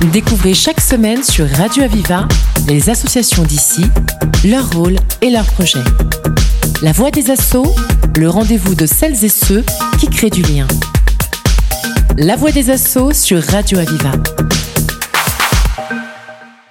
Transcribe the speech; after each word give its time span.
Découvrez 0.00 0.54
chaque 0.54 0.80
semaine 0.80 1.22
sur 1.22 1.48
Radio 1.48 1.82
Aviva 1.82 2.28
les 2.68 2.90
associations 2.90 3.42
d'ici, 3.42 3.82
leur 4.44 4.70
rôle 4.72 4.96
et 5.22 5.30
leurs 5.30 5.46
projets. 5.46 5.82
La 6.82 6.92
voix 6.92 7.10
des 7.10 7.30
assauts, 7.30 7.74
le 8.16 8.28
rendez-vous 8.28 8.74
de 8.74 8.86
celles 8.86 9.24
et 9.24 9.28
ceux 9.28 9.64
qui 9.98 10.08
créent 10.08 10.30
du 10.30 10.42
lien. 10.42 10.66
La 12.16 12.36
voix 12.36 12.52
des 12.52 12.70
assauts 12.70 13.12
sur 13.12 13.42
Radio 13.42 13.78
Aviva. 13.78 14.12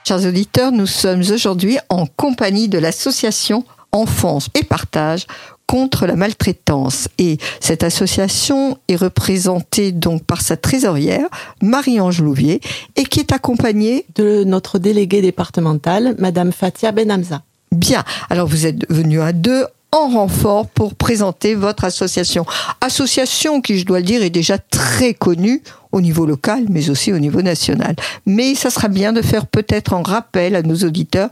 Chers 0.07 0.25
auditeurs, 0.25 0.71
nous 0.71 0.87
sommes 0.87 1.21
aujourd'hui 1.21 1.77
en 1.89 2.05
compagnie 2.05 2.69
de 2.69 2.77
l'association 2.77 3.65
Enfance 3.91 4.49
et 4.53 4.63
Partage 4.63 5.25
contre 5.67 6.05
la 6.05 6.15
maltraitance. 6.15 7.07
Et 7.17 7.37
cette 7.59 7.83
association 7.83 8.77
est 8.87 8.95
représentée 8.95 9.91
donc 9.91 10.23
par 10.23 10.41
sa 10.41 10.57
trésorière, 10.57 11.27
Marie-Ange 11.61 12.21
Louvier, 12.21 12.61
et 12.95 13.03
qui 13.03 13.19
est 13.19 13.31
accompagnée 13.31 14.05
de 14.15 14.43
notre 14.43 14.79
déléguée 14.79 15.21
départementale, 15.21 16.15
Madame 16.19 16.51
Fatia 16.51 16.91
Benhamza. 16.91 17.41
Bien. 17.71 18.03
Alors 18.29 18.47
vous 18.47 18.65
êtes 18.65 18.89
venus 18.91 19.21
à 19.21 19.33
deux 19.33 19.65
en 19.91 20.09
renfort 20.09 20.67
pour 20.67 20.95
présenter 20.95 21.55
votre 21.55 21.85
association. 21.85 22.45
Association 22.81 23.61
qui, 23.61 23.77
je 23.77 23.85
dois 23.85 23.99
le 23.99 24.05
dire, 24.05 24.23
est 24.23 24.29
déjà 24.29 24.57
très 24.57 25.13
connue 25.13 25.61
au 25.91 26.01
niveau 26.01 26.25
local, 26.25 26.65
mais 26.69 26.89
aussi 26.89 27.13
au 27.13 27.19
niveau 27.19 27.41
national. 27.41 27.95
Mais 28.25 28.55
ça 28.55 28.69
sera 28.69 28.89
bien 28.89 29.13
de 29.13 29.21
faire 29.21 29.47
peut-être 29.47 29.93
un 29.93 30.03
rappel 30.03 30.55
à 30.55 30.61
nos 30.61 30.75
auditeurs 30.75 31.29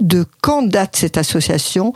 de 0.00 0.24
quand 0.42 0.62
date 0.62 0.96
cette 0.96 1.18
association 1.18 1.92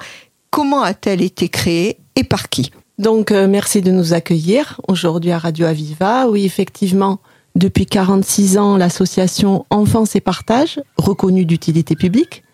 Comment 0.51 0.83
a-t-elle 0.83 1.23
été 1.23 1.49
créée 1.49 1.99
et 2.17 2.25
par 2.25 2.49
qui 2.49 2.73
Donc, 2.99 3.31
euh, 3.31 3.47
merci 3.49 3.83
de 3.83 3.91
nous 3.91 4.13
accueillir 4.15 4.81
aujourd'hui 4.89 5.31
à 5.31 5.39
Radio 5.39 5.67
Aviva. 5.67 6.29
Oui, 6.29 6.45
effectivement, 6.45 7.21
depuis 7.55 7.87
46 7.87 8.59
ans, 8.59 8.77
l'association 8.77 9.67
Enfance 9.71 10.17
et 10.17 10.21
Partage, 10.21 10.81
reconnue 10.97 11.45
d'utilité 11.45 11.97
publique, 11.97 12.45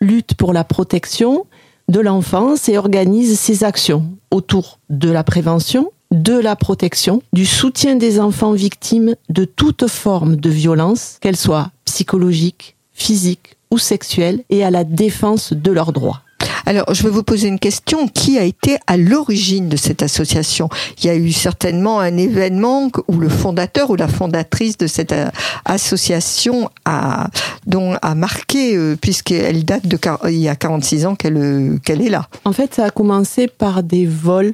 lutte 0.00 0.34
pour 0.34 0.52
la 0.52 0.64
protection 0.64 1.46
de 1.88 2.00
l'enfance 2.00 2.68
et 2.68 2.78
organise 2.78 3.38
ses 3.38 3.62
actions 3.62 4.06
autour 4.30 4.78
de 4.90 5.10
la 5.10 5.22
prévention, 5.22 5.92
de 6.10 6.38
la 6.38 6.56
protection, 6.56 7.22
du 7.32 7.46
soutien 7.46 7.96
des 7.96 8.20
enfants 8.20 8.52
victimes 8.52 9.16
de 9.28 9.44
toute 9.44 9.86
forme 9.88 10.36
de 10.36 10.50
violence, 10.50 11.18
qu'elle 11.20 11.36
soit 11.36 11.70
psychologique, 11.84 12.76
physique 12.92 13.56
ou 13.70 13.78
sexuelle, 13.78 14.44
et 14.50 14.64
à 14.64 14.70
la 14.70 14.84
défense 14.84 15.52
de 15.52 15.70
leurs 15.72 15.92
droits. 15.92 16.22
Alors, 16.66 16.92
je 16.94 17.02
vais 17.02 17.10
vous 17.10 17.22
poser 17.22 17.48
une 17.48 17.58
question. 17.58 18.08
Qui 18.08 18.38
a 18.38 18.44
été 18.44 18.78
à 18.86 18.96
l'origine 18.96 19.68
de 19.68 19.76
cette 19.76 20.02
association? 20.02 20.68
Il 20.98 21.06
y 21.06 21.10
a 21.10 21.14
eu 21.14 21.32
certainement 21.32 22.00
un 22.00 22.16
événement 22.16 22.90
où 23.08 23.18
le 23.18 23.28
fondateur 23.28 23.90
ou 23.90 23.96
la 23.96 24.08
fondatrice 24.08 24.78
de 24.78 24.86
cette 24.86 25.12
euh, 25.12 25.28
association 25.64 26.70
a, 26.84 27.28
dont 27.66 27.94
a 28.00 28.14
marqué, 28.14 28.76
euh, 28.76 28.96
puisqu'elle 29.00 29.64
date 29.64 29.86
de 29.86 29.98
il 30.28 30.38
y 30.38 30.48
a 30.48 30.56
46 30.56 31.06
ans 31.06 31.14
qu'elle 31.14 31.36
euh, 31.36 31.78
qu'elle 31.84 32.02
est 32.02 32.10
là. 32.10 32.28
En 32.44 32.52
fait, 32.52 32.74
ça 32.74 32.86
a 32.86 32.90
commencé 32.90 33.48
par 33.48 33.82
des 33.82 34.06
vols 34.06 34.52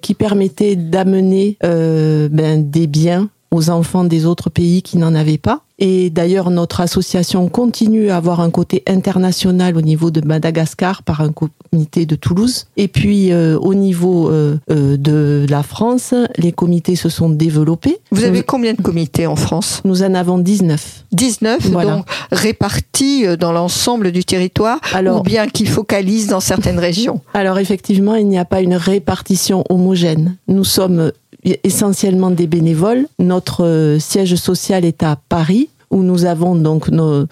qui 0.00 0.14
permettaient 0.14 0.76
d'amener 0.76 1.56
ben, 1.60 2.70
des 2.70 2.86
biens 2.86 3.28
aux 3.52 3.70
enfants 3.70 4.04
des 4.04 4.26
autres 4.26 4.50
pays 4.50 4.82
qui 4.82 4.98
n'en 4.98 5.14
avaient 5.14 5.38
pas. 5.38 5.60
Et 5.78 6.10
d'ailleurs, 6.10 6.50
notre 6.50 6.80
association 6.80 7.48
continue 7.48 8.10
à 8.10 8.16
avoir 8.16 8.40
un 8.40 8.50
côté 8.50 8.84
international 8.86 9.76
au 9.76 9.80
niveau 9.80 10.10
de 10.12 10.20
Madagascar 10.20 11.02
par 11.02 11.20
un 11.20 11.32
comité 11.32 12.06
de 12.06 12.14
Toulouse. 12.14 12.66
Et 12.76 12.86
puis, 12.86 13.32
euh, 13.32 13.58
au 13.58 13.74
niveau 13.74 14.28
euh, 14.28 14.58
euh, 14.70 14.96
de 14.96 15.44
la 15.48 15.64
France, 15.64 16.14
les 16.36 16.52
comités 16.52 16.94
se 16.94 17.08
sont 17.08 17.30
développés. 17.30 17.98
Vous 18.12 18.22
avez 18.22 18.44
combien 18.44 18.74
de 18.74 18.80
comités 18.80 19.26
en 19.26 19.34
France? 19.34 19.80
Nous 19.84 20.04
en 20.04 20.14
avons 20.14 20.38
19. 20.38 21.04
19, 21.10 21.70
donc 21.72 22.06
répartis 22.30 23.24
dans 23.36 23.52
l'ensemble 23.52 24.12
du 24.12 24.24
territoire, 24.24 24.78
alors, 24.94 25.20
ou 25.20 25.22
bien 25.24 25.48
qui 25.48 25.66
focalisent 25.66 26.28
dans 26.28 26.40
certaines 26.40 26.78
régions? 26.78 27.20
Alors, 27.34 27.58
effectivement, 27.58 28.14
il 28.14 28.28
n'y 28.28 28.38
a 28.38 28.44
pas 28.44 28.60
une 28.60 28.76
répartition 28.76 29.64
homogène. 29.68 30.36
Nous 30.48 30.64
sommes 30.64 31.10
essentiellement 31.44 32.30
des 32.30 32.46
bénévoles. 32.46 33.06
Notre 33.18 33.64
euh, 33.64 33.98
siège 33.98 34.36
social 34.36 34.84
est 34.84 35.02
à 35.02 35.16
Paris 35.28 35.68
où 35.92 36.02
nous 36.02 36.24
avons 36.24 36.56
donc 36.56 36.88
nos, 36.88 37.26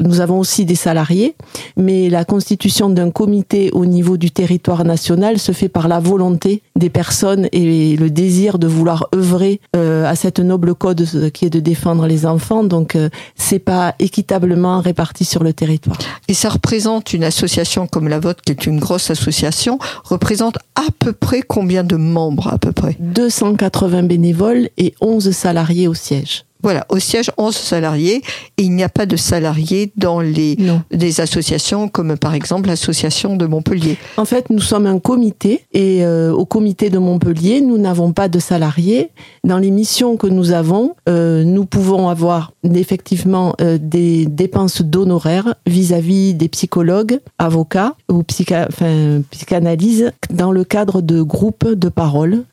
nous 0.00 0.20
avons 0.20 0.38
aussi 0.38 0.64
des 0.64 0.74
salariés, 0.74 1.34
mais 1.76 2.08
la 2.08 2.24
constitution 2.24 2.88
d'un 2.90 3.10
comité 3.10 3.70
au 3.72 3.86
niveau 3.86 4.16
du 4.16 4.30
territoire 4.30 4.84
national 4.84 5.38
se 5.38 5.52
fait 5.52 5.68
par 5.68 5.88
la 5.88 6.00
volonté 6.00 6.62
des 6.76 6.90
personnes 6.90 7.48
et 7.52 7.96
le 7.96 8.10
désir 8.10 8.58
de 8.58 8.66
vouloir 8.66 9.08
œuvrer 9.14 9.60
euh, 9.76 10.08
à 10.08 10.14
cette 10.14 10.38
noble 10.38 10.74
code 10.74 11.04
qui 11.32 11.46
est 11.46 11.50
de 11.50 11.60
défendre 11.60 12.06
les 12.06 12.26
enfants. 12.26 12.64
Donc, 12.64 12.96
euh, 12.96 13.08
c'est 13.36 13.58
pas 13.58 13.94
équitablement 13.98 14.80
réparti 14.80 15.24
sur 15.24 15.42
le 15.42 15.52
territoire. 15.52 15.98
Et 16.28 16.34
ça 16.34 16.48
représente 16.48 17.12
une 17.12 17.24
association 17.24 17.86
comme 17.86 18.08
la 18.08 18.20
vôtre, 18.20 18.42
qui 18.42 18.52
est 18.52 18.66
une 18.66 18.78
grosse 18.78 19.10
association, 19.10 19.78
représente 20.04 20.58
à 20.74 20.86
peu 20.98 21.12
près 21.12 21.42
combien 21.42 21.84
de 21.84 21.96
membres 21.96 22.48
à 22.48 22.58
peu 22.58 22.72
près? 22.72 22.96
280 23.00 24.04
bénévoles 24.04 24.68
et 24.78 24.94
11 25.00 25.30
salariés 25.30 25.88
au 25.88 25.94
siège. 25.94 26.44
Voilà, 26.62 26.86
au 26.88 26.98
siège 26.98 27.30
11 27.36 27.54
salariés 27.54 28.22
et 28.58 28.62
il 28.62 28.72
n'y 28.72 28.84
a 28.84 28.88
pas 28.88 29.06
de 29.06 29.16
salariés 29.16 29.92
dans 29.96 30.20
les 30.20 30.56
des 30.90 31.20
associations 31.20 31.88
comme 31.88 32.16
par 32.16 32.34
exemple 32.34 32.68
l'association 32.68 33.36
de 33.36 33.46
Montpellier. 33.46 33.96
En 34.16 34.24
fait, 34.24 34.50
nous 34.50 34.60
sommes 34.60 34.86
un 34.86 34.98
comité 34.98 35.64
et 35.72 36.04
euh, 36.04 36.32
au 36.32 36.44
comité 36.44 36.90
de 36.90 36.98
Montpellier, 36.98 37.60
nous 37.60 37.78
n'avons 37.78 38.12
pas 38.12 38.28
de 38.28 38.38
salariés. 38.38 39.10
Dans 39.44 39.58
les 39.58 39.70
missions 39.70 40.16
que 40.16 40.26
nous 40.26 40.52
avons, 40.52 40.94
euh, 41.08 41.44
nous 41.44 41.64
pouvons 41.64 42.08
avoir 42.08 42.52
effectivement 42.74 43.54
euh, 43.60 43.78
des 43.80 44.26
dépenses 44.26 44.82
d'honoraires 44.82 45.54
vis-à-vis 45.66 46.34
des 46.34 46.48
psychologues, 46.48 47.20
avocats 47.38 47.94
ou 48.10 48.22
psycha, 48.22 48.66
enfin, 48.68 49.22
psychanalyse 49.30 50.12
dans 50.30 50.52
le 50.52 50.64
cadre 50.64 51.00
de 51.00 51.22
groupes 51.22 51.68
de 51.68 51.88
parole 51.88 52.44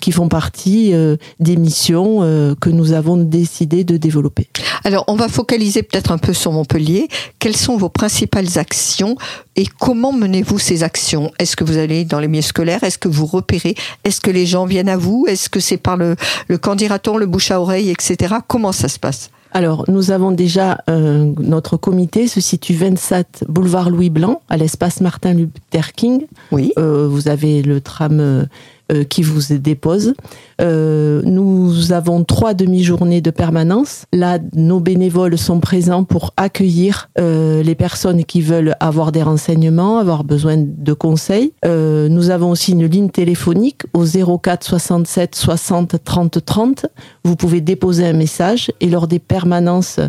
qui 0.00 0.12
font 0.12 0.28
partie 0.28 0.94
des 1.40 1.56
missions 1.56 2.20
que 2.58 2.70
nous 2.70 2.92
avons 2.92 3.18
décidé 3.26 3.84
de 3.84 3.96
développer. 3.96 4.48
Alors, 4.84 5.04
on 5.08 5.16
va 5.16 5.28
focaliser 5.28 5.82
peut-être 5.82 6.12
un 6.12 6.18
peu 6.18 6.32
sur 6.32 6.52
Montpellier. 6.52 7.08
Quelles 7.38 7.56
sont 7.56 7.76
vos 7.76 7.88
principales 7.88 8.58
actions 8.58 9.16
et 9.56 9.66
comment 9.66 10.12
menez-vous 10.12 10.58
ces 10.58 10.82
actions? 10.82 11.32
Est-ce 11.38 11.56
que 11.56 11.64
vous 11.64 11.76
allez 11.76 12.04
dans 12.04 12.20
les 12.20 12.28
milieux 12.28 12.42
scolaires? 12.42 12.84
Est-ce 12.84 12.98
que 12.98 13.08
vous 13.08 13.26
repérez? 13.26 13.74
Est-ce 14.04 14.20
que 14.20 14.30
les 14.30 14.46
gens 14.46 14.64
viennent 14.64 14.88
à 14.88 14.96
vous? 14.96 15.26
Est-ce 15.28 15.48
que 15.48 15.60
c'est 15.60 15.76
par 15.76 15.96
le, 15.96 16.16
le 16.48 16.58
candidaton, 16.58 17.16
le 17.16 17.26
bouche 17.26 17.50
à 17.50 17.60
oreille, 17.60 17.90
etc. 17.90 18.36
Comment 18.46 18.72
ça 18.72 18.88
se 18.88 18.98
passe? 18.98 19.30
Alors, 19.56 19.84
nous 19.88 20.10
avons 20.10 20.32
déjà 20.32 20.82
euh, 20.90 21.32
notre 21.38 21.78
comité 21.78 22.28
se 22.28 22.42
situe 22.42 22.74
27 22.74 23.44
boulevard 23.48 23.88
Louis 23.88 24.10
Blanc 24.10 24.42
à 24.50 24.58
l'espace 24.58 25.00
Martin 25.00 25.32
Luther 25.32 25.92
King. 25.94 26.26
Oui. 26.52 26.72
Euh, 26.78 27.08
vous 27.08 27.28
avez 27.28 27.62
le 27.62 27.80
tram 27.80 28.20
euh, 28.20 28.44
qui 29.08 29.22
vous 29.22 29.54
dépose. 29.54 30.14
Euh, 30.60 31.20
nous 31.24 31.92
avons 31.92 32.24
trois 32.24 32.54
demi-journées 32.54 33.20
de 33.20 33.30
permanence. 33.30 34.04
Là, 34.12 34.38
nos 34.54 34.80
bénévoles 34.80 35.36
sont 35.36 35.60
présents 35.60 36.04
pour 36.04 36.32
accueillir 36.36 37.10
euh, 37.18 37.62
les 37.62 37.74
personnes 37.74 38.24
qui 38.24 38.40
veulent 38.40 38.74
avoir 38.80 39.12
des 39.12 39.22
renseignements, 39.22 39.98
avoir 39.98 40.24
besoin 40.24 40.56
de 40.56 40.92
conseils. 40.92 41.52
Euh, 41.64 42.08
nous 42.08 42.30
avons 42.30 42.50
aussi 42.50 42.72
une 42.72 42.86
ligne 42.86 43.10
téléphonique 43.10 43.82
au 43.92 44.04
04 44.38 44.64
67 44.64 45.34
60 45.34 45.96
30 46.02 46.44
30. 46.44 46.86
Vous 47.24 47.36
pouvez 47.36 47.60
déposer 47.60 48.06
un 48.06 48.12
message 48.12 48.70
et 48.80 48.88
lors 48.88 49.06
des 49.06 49.18
permanences, 49.18 50.00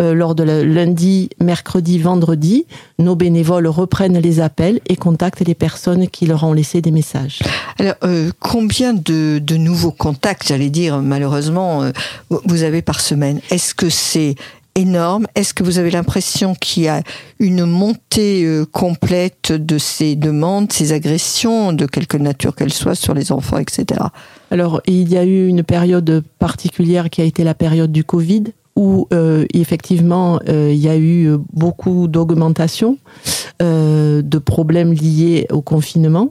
euh, 0.00 0.14
lors 0.14 0.34
de 0.34 0.44
lundi, 0.44 1.30
mercredi, 1.40 1.98
vendredi, 1.98 2.66
nos 2.98 3.16
bénévoles 3.16 3.66
reprennent 3.66 4.18
les 4.18 4.40
appels 4.40 4.80
et 4.86 4.96
contactent 4.96 5.46
les 5.46 5.54
personnes 5.54 6.08
qui 6.08 6.26
leur 6.26 6.44
ont 6.44 6.52
laissé 6.52 6.80
des 6.80 6.90
messages. 6.90 7.40
Alors, 7.78 7.94
euh, 8.04 8.19
combien 8.38 8.92
de, 8.94 9.40
nouveaux 9.56 9.92
contacts, 9.92 10.48
j'allais 10.48 10.70
dire, 10.70 10.98
malheureusement, 10.98 11.82
euh, 11.82 11.90
vous 12.44 12.62
avez 12.62 12.82
par 12.82 13.00
semaine? 13.00 13.40
Est-ce 13.50 13.74
que 13.74 13.88
c'est 13.88 14.34
énorme? 14.74 15.26
Est-ce 15.34 15.52
que 15.52 15.62
vous 15.62 15.78
avez 15.78 15.90
l'impression 15.90 16.54
qu'il 16.54 16.84
y 16.84 16.88
a 16.88 17.02
une 17.38 17.64
montée 17.64 18.44
euh, 18.44 18.64
complète 18.64 19.52
de 19.52 19.78
ces 19.78 20.16
demandes, 20.16 20.72
ces 20.72 20.92
agressions, 20.92 21.72
de 21.72 21.86
quelque 21.86 22.16
nature 22.16 22.54
qu'elles 22.54 22.72
soient, 22.72 22.94
sur 22.94 23.14
les 23.14 23.32
enfants, 23.32 23.58
etc. 23.58 24.00
Alors, 24.50 24.80
il 24.86 25.12
y 25.12 25.16
a 25.16 25.24
eu 25.24 25.46
une 25.46 25.62
période 25.62 26.22
particulière 26.38 27.10
qui 27.10 27.20
a 27.20 27.24
été 27.24 27.44
la 27.44 27.54
période 27.54 27.92
du 27.92 28.04
Covid, 28.04 28.44
où 28.76 29.08
effectivement 29.52 30.40
il 30.46 30.76
y 30.76 30.88
a 30.88 30.96
eu 30.96 31.36
beaucoup 31.52 32.08
d'augmentation 32.08 32.98
de 33.60 34.38
problèmes 34.38 34.94
liés 34.94 35.46
au 35.50 35.60
confinement. 35.60 36.30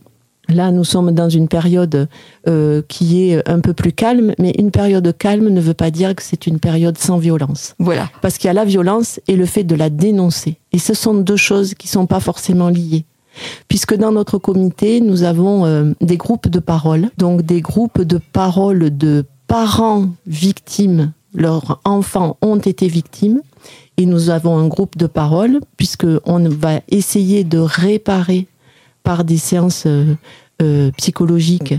Là, 0.49 0.71
nous 0.71 0.83
sommes 0.83 1.11
dans 1.11 1.29
une 1.29 1.47
période 1.47 2.07
euh, 2.47 2.81
qui 2.87 3.29
est 3.29 3.47
un 3.47 3.59
peu 3.59 3.73
plus 3.73 3.91
calme, 3.91 4.33
mais 4.39 4.51
une 4.57 4.71
période 4.71 5.15
calme 5.17 5.49
ne 5.49 5.61
veut 5.61 5.73
pas 5.73 5.91
dire 5.91 6.15
que 6.15 6.23
c'est 6.23 6.47
une 6.47 6.59
période 6.59 6.97
sans 6.97 7.17
violence. 7.17 7.75
Voilà. 7.79 8.09
Parce 8.21 8.37
qu'il 8.37 8.47
y 8.47 8.51
a 8.51 8.53
la 8.53 8.65
violence 8.65 9.19
et 9.27 9.35
le 9.35 9.45
fait 9.45 9.63
de 9.63 9.75
la 9.75 9.89
dénoncer. 9.89 10.57
Et 10.71 10.79
ce 10.79 10.93
sont 10.93 11.13
deux 11.13 11.35
choses 11.35 11.75
qui 11.75 11.87
sont 11.87 12.07
pas 12.07 12.19
forcément 12.19 12.69
liées. 12.69 13.05
Puisque 13.67 13.95
dans 13.95 14.11
notre 14.11 14.37
comité, 14.37 15.01
nous 15.01 15.23
avons 15.23 15.65
euh, 15.65 15.91
des 16.01 16.17
groupes 16.17 16.49
de 16.49 16.59
parole, 16.59 17.09
donc 17.17 17.43
des 17.43 17.61
groupes 17.61 18.01
de 18.01 18.19
parole 18.33 18.97
de 18.97 19.25
parents 19.47 20.07
victimes 20.25 21.13
leurs 21.33 21.79
enfants 21.85 22.37
ont 22.41 22.57
été 22.57 22.87
victimes 22.87 23.41
et 23.97 24.05
nous 24.05 24.29
avons 24.29 24.57
un 24.57 24.67
groupe 24.67 24.97
de 24.97 25.07
parole 25.07 25.59
puisque 25.77 26.07
on 26.25 26.49
va 26.49 26.81
essayer 26.89 27.43
de 27.43 27.59
réparer 27.59 28.47
par 29.03 29.23
des 29.23 29.37
séances 29.37 29.83
euh, 29.85 30.15
euh, 30.61 30.91
psychologiques 30.97 31.73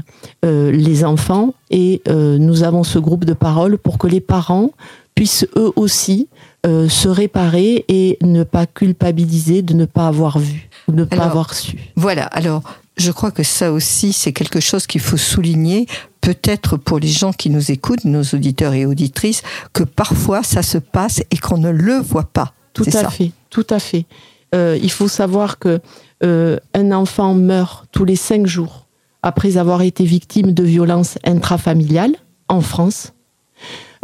euh, 0.44 0.70
les 0.70 1.04
enfants 1.04 1.54
et 1.70 2.02
nous 2.08 2.62
avons 2.62 2.82
ce 2.82 2.98
groupe 2.98 3.24
de 3.24 3.34
parole 3.34 3.78
pour 3.78 3.98
que 3.98 4.06
les 4.06 4.20
parents 4.20 4.70
puissent 5.14 5.46
eux 5.56 5.72
aussi 5.76 6.28
se 6.64 7.08
réparer 7.08 7.84
et 7.88 8.18
ne 8.22 8.42
pas 8.42 8.66
culpabiliser 8.66 9.62
de 9.62 9.72
ne 9.72 9.84
pas 9.84 10.08
avoir 10.08 10.38
vu 10.38 10.68
ou 10.88 10.92
ne 10.92 11.04
pas 11.04 11.24
avoir 11.24 11.54
su. 11.54 11.78
Voilà, 11.96 12.24
alors 12.24 12.62
je 12.96 13.12
crois 13.12 13.30
que 13.30 13.42
ça 13.42 13.72
aussi, 13.72 14.12
c'est 14.12 14.32
quelque 14.32 14.60
chose 14.60 14.86
qu'il 14.86 15.00
faut 15.00 15.16
souligner, 15.16 15.86
peut-être 16.20 16.76
pour 16.76 16.98
les 16.98 17.08
gens 17.08 17.32
qui 17.32 17.48
nous 17.48 17.70
écoutent, 17.70 18.04
nos 18.04 18.22
auditeurs 18.22 18.74
et 18.74 18.84
auditrices, 18.84 19.42
que 19.72 19.84
parfois 19.84 20.42
ça 20.42 20.62
se 20.62 20.78
passe 20.78 21.22
et 21.30 21.38
qu'on 21.38 21.58
ne 21.58 21.70
le 21.70 21.94
voit 21.94 22.28
pas. 22.30 22.52
Tout 22.74 22.84
à 22.92 23.08
fait, 23.08 23.32
tout 23.48 23.66
à 23.70 23.78
fait. 23.78 24.04
Euh, 24.54 24.78
il 24.82 24.90
faut 24.90 25.08
savoir 25.08 25.58
que 25.58 25.80
euh, 26.22 26.58
un 26.74 26.92
enfant 26.92 27.34
meurt 27.34 27.86
tous 27.92 28.04
les 28.04 28.16
cinq 28.16 28.46
jours 28.46 28.86
après 29.22 29.56
avoir 29.56 29.82
été 29.82 30.04
victime 30.04 30.52
de 30.52 30.62
violences 30.64 31.18
intrafamiliales 31.24 32.14
en 32.48 32.60
France. 32.60 33.12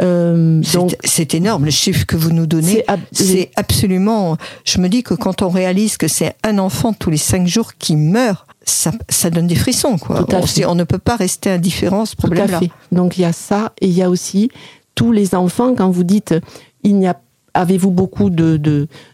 Euh, 0.01 0.61
c'est 1.03 1.33
énorme 1.33 1.65
le 1.65 1.71
chiffre 1.71 2.05
que 2.05 2.15
vous 2.15 2.31
nous 2.31 2.45
donnez. 2.45 2.83
C'est 3.11 3.49
absolument. 3.55 4.37
Je 4.63 4.79
me 4.79 4.89
dis 4.89 5.01
que 5.01 5.15
quand 5.15 5.41
on 5.41 5.49
réalise 5.49 5.97
que 5.97 6.07
c'est 6.07 6.35
un 6.43 6.59
enfant 6.59 6.93
tous 6.93 7.09
les 7.09 7.17
cinq 7.17 7.47
jours 7.47 7.73
qui 7.75 7.95
meurt, 7.95 8.47
ça, 8.63 8.91
ça 9.09 9.31
donne 9.31 9.47
des 9.47 9.55
frissons. 9.55 9.97
Quoi. 9.97 10.23
On, 10.31 10.69
on, 10.69 10.75
ne 10.75 10.83
peut 10.83 10.99
pas 10.99 11.15
rester 11.15 11.49
indifférent 11.49 12.03
à 12.03 12.05
ce 12.05 12.15
problème-là. 12.15 12.59
Donc 12.91 13.17
il 13.17 13.21
y 13.21 13.25
a 13.25 13.33
ça 13.33 13.73
et 13.81 13.87
il 13.87 13.93
y 13.93 14.03
a 14.03 14.09
aussi 14.09 14.51
tous 14.93 15.11
les 15.11 15.33
enfants. 15.33 15.73
Quand 15.75 15.89
vous 15.89 16.03
dites 16.03 16.35
il 16.83 16.97
n'y 16.97 17.07
a 17.07 17.19
avez-vous 17.57 17.91
beaucoup 17.91 18.29
de 18.29 18.57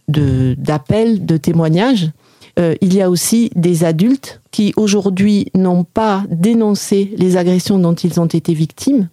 d'appels, 0.08 1.20
de, 1.20 1.26
de, 1.26 1.38
témoignages 1.38 2.12
euh, 2.60 2.76
il 2.82 2.94
y 2.94 3.02
a 3.02 3.10
aussi 3.10 3.50
des 3.56 3.84
adultes 3.84 4.42
qui 4.52 4.74
aujourd'hui 4.78 5.48
n'ont 5.56 5.84
pas 5.84 6.24
dénoncé 6.30 7.14
les 7.18 7.38
agressions 7.38 7.80
dont 7.80 7.96
ils 7.96 8.20
ont 8.20 8.28
été 8.28 8.54
victimes 8.54 9.10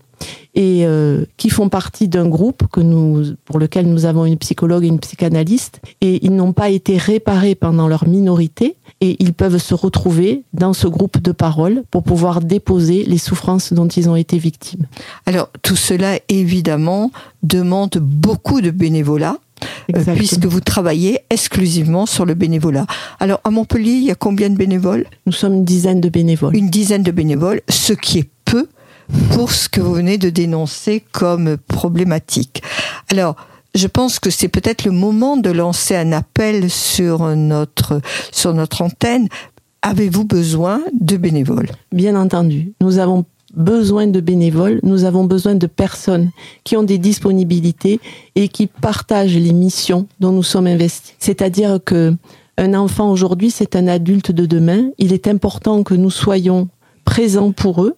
et 0.55 0.85
euh, 0.85 1.25
qui 1.37 1.49
font 1.49 1.69
partie 1.69 2.09
d'un 2.09 2.29
groupe 2.29 2.65
que 2.71 2.81
nous, 2.81 3.35
pour 3.45 3.59
lequel 3.59 3.87
nous 3.87 4.05
avons 4.05 4.25
une 4.25 4.37
psychologue 4.37 4.85
et 4.85 4.89
une 4.89 4.99
psychanalyste, 4.99 5.81
et 6.01 6.25
ils 6.25 6.35
n'ont 6.35 6.53
pas 6.53 6.71
été 6.71 6.97
réparés 6.97 7.55
pendant 7.55 7.89
leur 7.89 8.07
minorité, 8.07 8.77
et 9.01 9.17
ils 9.21 9.33
peuvent 9.33 9.59
se 9.59 9.75
retrouver 9.75 10.43
dans 10.53 10.73
ce 10.73 10.89
groupe 10.89 11.23
de 11.23 11.33
parole 11.33 11.85
pour 11.91 12.03
pouvoir 12.03 12.41
déposer 12.41 13.05
les 13.05 13.19
souffrances 13.19 13.73
dont 13.73 13.89
ils 13.89 14.09
ont 14.09 14.17
été 14.17 14.39
victimes. 14.39 14.87
Alors 15.25 15.51
tout 15.63 15.77
cela, 15.77 16.19
évidemment, 16.29 17.11
demande 17.43 17.97
beaucoup 18.01 18.61
de 18.61 18.71
bénévolat. 18.71 19.39
Euh, 19.97 20.15
puisque 20.15 20.47
vous 20.47 20.61
travaillez 20.61 21.21
exclusivement 21.31 22.07
sur 22.07 22.25
le 22.25 22.35
bénévolat. 22.35 22.87
Alors 23.19 23.41
à 23.45 23.51
Montpellier, 23.51 23.93
il 23.93 24.05
y 24.05 24.11
a 24.11 24.15
combien 24.15 24.51
de 24.51 24.57
bénévoles? 24.57 25.07
Nous 25.27 25.33
sommes 25.33 25.55
une 25.55 25.65
dizaine 25.65 26.01
de 26.01 26.09
bénévoles. 26.09 26.57
Une 26.57 26.71
dizaine 26.71 27.03
de 27.03 27.11
bénévoles, 27.11 27.61
ce 27.69 27.93
qui 27.93 28.19
est 28.19 28.29
peu 28.45 28.69
pour 29.33 29.51
ce 29.51 29.69
que 29.69 29.81
vous 29.81 29.95
venez 29.95 30.19
de 30.19 30.31
dénoncer 30.31 31.05
comme 31.13 31.57
problématique. 31.57 32.63
Alors, 33.11 33.37
je 33.75 33.87
pense 33.87 34.19
que 34.19 34.31
c'est 34.31 34.49
peut-être 34.49 34.85
le 34.85 34.93
moment 34.93 35.37
de 35.37 35.51
lancer 35.51 35.97
un 35.97 36.13
appel 36.13 36.71
sur 36.71 37.25
notre, 37.37 38.01
sur 38.33 38.55
notre 38.55 38.83
antenne. 38.83 39.29
Avez-vous 39.83 40.25
besoin 40.25 40.81
de 41.01 41.17
bénévoles? 41.17 41.71
Bien 41.93 42.15
entendu. 42.17 42.73
Nous 42.81 42.99
avons 42.99 43.25
besoin 43.55 44.07
de 44.07 44.21
bénévoles, 44.21 44.81
nous 44.83 45.05
avons 45.05 45.25
besoin 45.25 45.55
de 45.55 45.67
personnes 45.67 46.31
qui 46.65 46.77
ont 46.77 46.83
des 46.83 46.99
disponibilités 46.99 48.01
et 48.35 48.49
qui 48.49 48.67
partagent 48.67 49.37
les 49.37 49.53
missions 49.53 50.07
dont 50.21 50.33
nous 50.33 50.43
sommes 50.43 50.67
investis. 50.67 51.15
C'est-à-dire 51.19 51.79
que 51.85 52.15
un 52.59 52.75
enfant 52.75 53.11
aujourd'hui, 53.11 53.51
c'est 53.51 53.75
un 53.75 53.89
adulte 53.89 54.33
de 54.33 54.45
demain. 54.45 54.91
Il 54.99 55.13
est 55.13 55.29
important 55.29 55.83
que 55.83 55.95
nous 55.95 56.11
soyons 56.11 56.69
présents 57.05 57.53
pour 57.53 57.83
eux, 57.83 57.97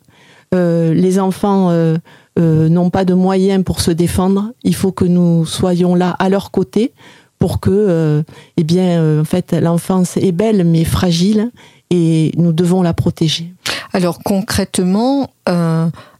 euh, 0.54 0.92
les 0.92 1.18
enfants 1.18 1.70
euh, 1.70 1.96
euh, 2.38 2.68
n'ont 2.68 2.90
pas 2.90 3.04
de 3.04 3.14
moyens 3.14 3.64
pour 3.64 3.80
se 3.80 3.90
défendre. 3.90 4.52
Il 4.64 4.74
faut 4.74 4.92
que 4.92 5.04
nous 5.04 5.46
soyons 5.46 5.94
là 5.94 6.10
à 6.18 6.28
leur 6.28 6.50
côté 6.50 6.92
pour 7.38 7.58
que, 7.58 8.22
eh 8.56 8.62
bien, 8.62 9.20
en 9.20 9.24
fait, 9.24 9.52
l'enfance 9.52 10.16
est 10.16 10.30
belle 10.30 10.64
mais 10.64 10.84
fragile 10.84 11.50
et 11.90 12.30
nous 12.36 12.52
devons 12.52 12.82
la 12.82 12.94
protéger. 12.94 13.52
Alors 13.92 14.18
concrètement, 14.20 15.30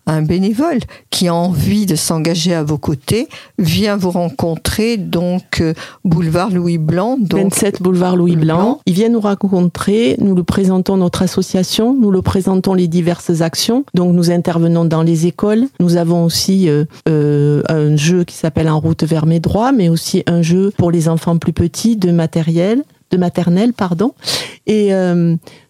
un 0.06 0.22
bénévole 0.22 0.80
qui 1.10 1.28
a 1.28 1.34
envie 1.34 1.86
de 1.86 1.94
s'engager 1.94 2.54
à 2.54 2.64
vos 2.64 2.78
côtés 2.78 3.28
vient 3.58 3.96
vous 3.96 4.10
rencontrer 4.10 4.96
donc 4.96 5.60
euh, 5.60 5.74
boulevard 6.04 6.50
Louis 6.50 6.78
Blanc 6.78 7.16
donc 7.20 7.54
27 7.54 7.82
boulevard 7.82 8.16
Louis 8.16 8.36
Blanc. 8.36 8.80
Il 8.86 8.94
vient 8.94 9.08
nous 9.08 9.20
rencontrer, 9.20 10.16
nous 10.18 10.34
le 10.34 10.42
présentons 10.42 10.96
notre 10.96 11.22
association, 11.22 11.94
nous 11.94 12.10
le 12.10 12.20
présentons 12.20 12.74
les 12.74 12.88
diverses 12.88 13.42
actions. 13.42 13.84
Donc 13.94 14.12
nous 14.12 14.30
intervenons 14.30 14.84
dans 14.84 15.02
les 15.02 15.26
écoles, 15.26 15.66
nous 15.78 15.96
avons 15.96 16.24
aussi 16.24 16.68
euh, 16.68 16.84
euh, 17.08 17.62
un 17.68 17.96
jeu 17.96 18.24
qui 18.24 18.34
s'appelle 18.34 18.68
En 18.68 18.80
route 18.80 19.04
vers 19.04 19.26
mes 19.26 19.40
droits 19.40 19.72
mais 19.72 19.88
aussi 19.88 20.24
un 20.26 20.42
jeu 20.42 20.72
pour 20.76 20.90
les 20.90 21.08
enfants 21.08 21.38
plus 21.38 21.52
petits 21.52 21.96
de 21.96 22.10
matériel 22.10 22.82
de 23.12 23.18
maternelle, 23.18 23.72
pardon. 23.72 24.14
Et 24.66 24.92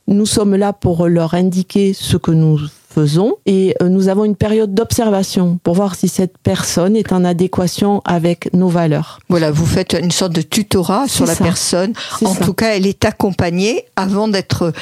nous 0.09 0.27
sommes 0.27 0.57
là 0.57 0.73
pour 0.73 1.07
leur 1.07 1.35
indiquer 1.35 1.93
ce 1.93 2.17
que 2.17 2.31
nous 2.31 2.59
faisons 2.93 3.37
et 3.47 3.75
euh, 3.81 3.89
nous 3.89 4.09
avons 4.09 4.25
une 4.25 4.37
période 4.37 4.75
d'observation 4.75 5.59
pour 5.63 5.75
voir 5.75 5.95
si 5.95 6.09
cette 6.09 6.37
personne 6.43 6.95
est 6.95 7.13
en 7.13 7.25
adéquation 7.25 8.03
avec 8.05 8.53
nos 8.53 8.69
valeurs. 8.69 9.19
Voilà, 9.29 9.51
vous 9.51 9.65
faites 9.65 9.95
une 9.95 10.11
sorte 10.11 10.33
de 10.33 10.43
tutorat 10.43 11.09
sur 11.09 11.25
la 11.25 11.35
personne. 11.35 11.95
En 12.25 12.35
tout 12.35 12.53
cas, 12.53 12.77
elle 12.77 12.87
est 12.87 13.05
accompagnée 13.05 13.87
avant 13.97 14.29
d'être 14.29 14.73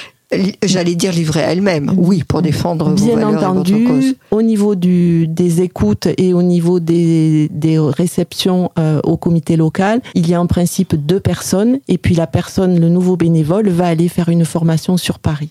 j'allais 0.63 0.95
dire 0.95 1.13
livrée 1.13 1.43
à 1.43 1.53
elle-même, 1.53 1.93
oui, 1.97 2.23
pour 2.27 2.43
défendre 2.43 2.91
Bien 2.91 3.05
vos 3.05 3.15
valeurs 3.17 3.51
entendu, 3.51 3.75
et 3.75 3.85
votre 3.85 3.95
cause. 3.95 4.15
au 4.31 4.43
niveau 4.43 4.75
du, 4.75 5.27
des 5.27 5.63
écoutes 5.63 6.09
et 6.19 6.33
au 6.35 6.43
niveau 6.43 6.81
des, 6.81 7.49
des 7.51 7.79
réceptions 7.79 8.71
euh, 8.79 9.01
au 9.05 9.17
comité 9.17 9.57
local, 9.57 10.01
il 10.15 10.29
y 10.29 10.35
a 10.35 10.41
en 10.41 10.47
principe 10.47 10.95
deux 10.95 11.21
personnes, 11.21 11.79
et 11.89 11.99
puis 11.99 12.15
la 12.15 12.27
personne, 12.27 12.79
le 12.79 12.89
nouveau 12.89 13.17
bénévole, 13.17 13.69
va 13.69 13.87
aller 13.87 14.09
faire 14.09 14.29
une 14.29 14.45
formation 14.45 14.97
sur 14.97 15.19
Paris. 15.19 15.51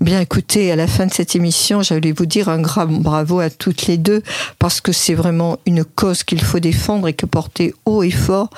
Bien 0.00 0.20
écoutez, 0.20 0.72
à 0.72 0.76
la 0.76 0.86
fin 0.86 1.06
de 1.06 1.12
cette 1.12 1.36
émission, 1.36 1.82
j'allais 1.82 2.12
vous 2.12 2.26
dire 2.26 2.48
un 2.48 2.60
grand 2.60 2.86
bravo 2.86 3.38
à 3.38 3.50
toutes 3.50 3.86
les 3.86 3.98
deux 3.98 4.22
parce 4.58 4.80
que 4.80 4.90
c'est 4.92 5.14
vraiment 5.14 5.58
une 5.64 5.84
cause 5.84 6.24
qu'il 6.24 6.42
faut 6.42 6.58
défendre 6.58 7.08
et 7.08 7.12
que 7.12 7.26
porter 7.26 7.74
haut 7.86 8.02
et 8.02 8.10
fort. 8.10 8.50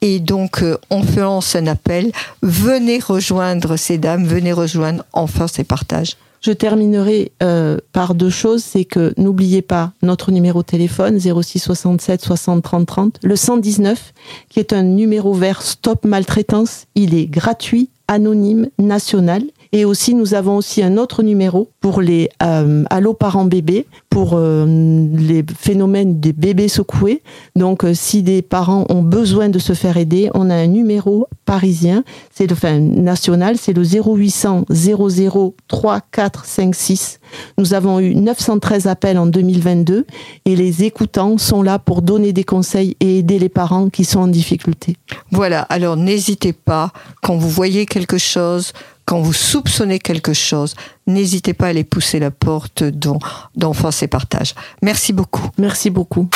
Et 0.00 0.18
donc, 0.18 0.62
euh, 0.62 0.76
on 0.90 1.02
fait 1.02 1.20
lance 1.20 1.54
un 1.54 1.66
appel. 1.66 2.10
Venez 2.42 2.98
rejoindre 2.98 3.76
ces 3.76 3.98
dames, 3.98 4.24
venez 4.24 4.52
rejoindre 4.52 5.04
enfin 5.12 5.46
ces 5.46 5.64
partages. 5.64 6.16
Je 6.40 6.52
terminerai 6.52 7.32
euh, 7.42 7.78
par 7.92 8.14
deux 8.14 8.30
choses, 8.30 8.62
c'est 8.62 8.84
que 8.84 9.12
n'oubliez 9.16 9.62
pas 9.62 9.92
notre 10.02 10.30
numéro 10.30 10.62
de 10.62 10.66
téléphone 10.66 11.18
06 11.18 11.58
67 11.58 12.22
60 12.22 12.62
30 12.62 12.86
30, 12.86 13.18
le 13.22 13.34
119 13.36 14.14
qui 14.48 14.60
est 14.60 14.72
un 14.72 14.84
numéro 14.84 15.34
vert 15.34 15.62
Stop 15.62 16.04
Maltraitance, 16.04 16.86
il 16.94 17.14
est 17.14 17.26
gratuit, 17.26 17.90
anonyme, 18.06 18.68
national 18.78 19.42
et 19.72 19.84
aussi, 19.84 20.14
nous 20.14 20.34
avons 20.34 20.56
aussi 20.56 20.82
un 20.82 20.96
autre 20.96 21.22
numéro 21.22 21.70
pour 21.80 22.00
les 22.00 22.30
euh, 22.42 22.84
allo 22.90 23.12
parents 23.12 23.44
bébés, 23.44 23.86
pour 24.08 24.32
euh, 24.34 24.66
les 24.66 25.44
phénomènes 25.58 26.20
des 26.20 26.32
bébés 26.32 26.68
secoués. 26.68 27.22
Donc, 27.54 27.84
euh, 27.84 27.92
si 27.94 28.22
des 28.22 28.42
parents 28.42 28.86
ont 28.88 29.02
besoin 29.02 29.48
de 29.48 29.58
se 29.58 29.74
faire 29.74 29.96
aider, 29.96 30.30
on 30.34 30.48
a 30.48 30.54
un 30.54 30.66
numéro 30.66 31.28
parisien, 31.44 32.02
c'est 32.32 32.46
le 32.46 32.54
enfin, 32.54 32.78
national, 32.78 33.56
c'est 33.58 33.72
le 33.72 33.82
0800 33.84 34.64
00 34.70 35.54
3456. 35.68 37.20
Nous 37.58 37.74
avons 37.74 38.00
eu 38.00 38.14
913 38.14 38.86
appels 38.86 39.18
en 39.18 39.26
2022 39.26 40.06
et 40.44 40.56
les 40.56 40.84
écoutants 40.84 41.36
sont 41.36 41.62
là 41.62 41.78
pour 41.78 42.02
donner 42.02 42.32
des 42.32 42.44
conseils 42.44 42.96
et 43.00 43.18
aider 43.18 43.38
les 43.38 43.48
parents 43.48 43.90
qui 43.90 44.04
sont 44.04 44.20
en 44.20 44.28
difficulté. 44.28 44.96
Voilà, 45.30 45.62
alors 45.62 45.96
n'hésitez 45.96 46.52
pas, 46.52 46.92
quand 47.22 47.36
vous 47.36 47.50
voyez 47.50 47.86
quelque 47.86 48.18
chose, 48.18 48.72
quand 49.08 49.20
vous 49.20 49.32
soupçonnez 49.32 49.98
quelque 49.98 50.34
chose, 50.34 50.74
n'hésitez 51.06 51.54
pas 51.54 51.64
à 51.64 51.68
aller 51.70 51.82
pousser 51.82 52.18
la 52.18 52.30
porte 52.30 52.84
d'Enfance 52.84 54.02
et 54.02 54.06
Partage. 54.06 54.54
Merci 54.82 55.14
beaucoup. 55.14 55.48
Merci 55.56 55.88
beaucoup. 55.88 56.28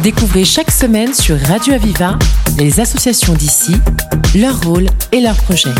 Découvrez 0.00 0.44
chaque 0.44 0.70
semaine 0.70 1.12
sur 1.12 1.36
Radio 1.36 1.74
Aviva 1.74 2.20
les 2.56 2.78
associations 2.78 3.34
d'ici, 3.34 3.74
leur 4.36 4.62
rôle 4.62 4.86
et 5.10 5.20
leurs 5.20 5.34
projets. 5.42 5.74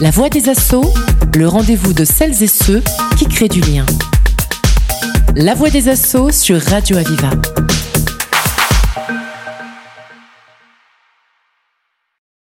La 0.00 0.12
voix 0.12 0.28
des 0.28 0.48
assauts, 0.48 0.94
le 1.34 1.48
rendez-vous 1.48 1.92
de 1.92 2.04
celles 2.04 2.40
et 2.44 2.46
ceux 2.46 2.80
qui 3.18 3.26
créent 3.26 3.48
du 3.48 3.62
lien. 3.62 3.84
La 5.34 5.54
voix 5.54 5.70
des 5.70 5.88
assauts 5.88 6.30
sur 6.30 6.62
Radio 6.62 6.98
Aviva. 6.98 7.30